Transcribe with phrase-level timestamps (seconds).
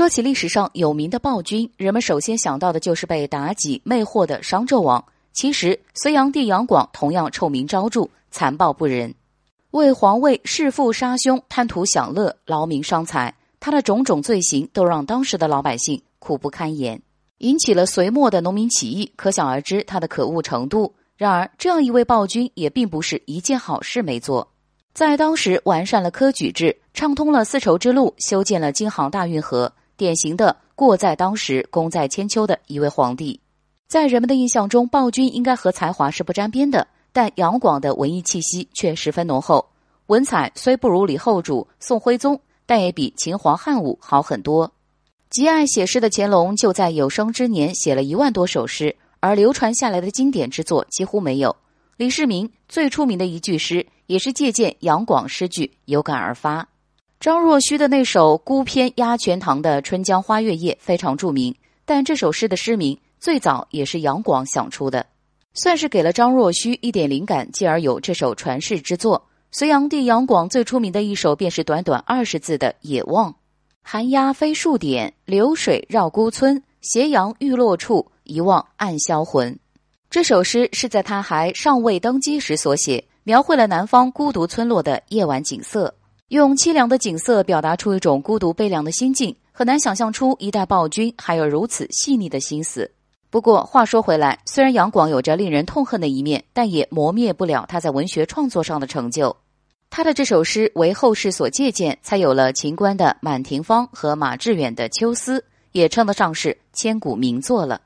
[0.00, 5.04] 说起历史上有名的暴君，人们首先想到的就是被妲己魅惑的商纣王。
[5.34, 9.14] 其实，隋炀帝杨广同样臭名昭著，残暴不仁，
[9.72, 13.34] 为皇位弑父杀兄，贪图享乐，劳民伤财。
[13.60, 17.02] 他的种种罪行都让当时的老百姓苦不堪言，
[17.36, 20.94] 引起了隋末的农民起义，可想而知他的可恶程度。
[21.18, 24.48] 然而，这样一位暴君也并不是一件好事没做。
[24.94, 29.70] 在当时，完善了科举制，畅通了丝绸之路，修建了京杭大运河。
[30.00, 33.38] 典型的过在当时，功在千秋的一位皇帝，
[33.86, 36.86] 在人们的印象中，暴君应该和才华是不沾边的。
[37.12, 39.68] 但杨广的文艺气息却十分浓厚，
[40.06, 44.72] 文采虽不如李后主、宋徽宗，但也比秦皇汉武好很多。
[45.28, 51.54] 极爱写诗的乾隆，就在有生之年写了一万多首诗，而流传下来的经典之作几乎没有。
[51.98, 56.66] 李世民最出名的一句诗，也是借鉴杨广诗句有感而发。
[57.20, 65.04] 张若虚的那首孤篇压全唐的《春江花月夜》非常著名，但这首诗的诗名最早也是杨广想出的，
[65.52, 69.28] 算是给了张若虚一点灵感，继而有这首传世之作。
[69.50, 73.30] 隋炀帝杨广最出名的一首便是短短二十字的《野望》：
[73.82, 76.62] 寒鸦飞数点，流水绕孤村。
[76.80, 79.58] 斜阳欲落处，一望暗销魂。
[80.08, 85.94] 这首诗是在他还尚未登基时所写，描绘了南方孤独村落的夜晚景色。
[86.30, 92.88] 用凄凉的景色表达出一种孤独悲凉的心境，很难想象出一代暴君还有如此细腻的心思。
[93.30, 99.36] 不过话说回来，虽然杨广有着令人痛恨的一面，但也磨灭不了他在文学创作上的成就。
[99.90, 105.40] 他的这首诗为后世所借鉴，才有了秦观的《满庭芳》和马致远的《秋思》，
[105.72, 107.80] 也称得上是千古名作了。